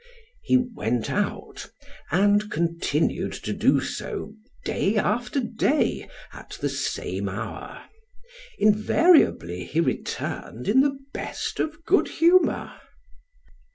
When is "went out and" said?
0.57-2.49